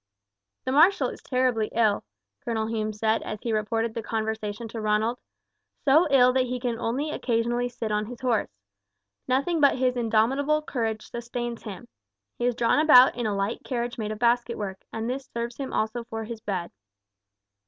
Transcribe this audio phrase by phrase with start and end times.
[0.65, 2.03] "The marshal is terribly ill,"
[2.43, 5.19] Colonel Hume said as he reported the conversation to Ronald,
[5.85, 8.49] "so ill that he can only occasionally sit on his horse.
[9.27, 11.87] Nothing but his indomitable courage sustains him.
[12.39, 15.71] He is drawn about in a light carriage made of basketwork, and this serves him
[15.71, 16.71] also for his bed."